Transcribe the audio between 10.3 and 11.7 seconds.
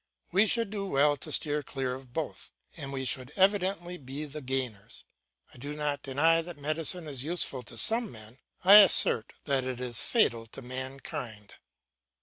to mankind.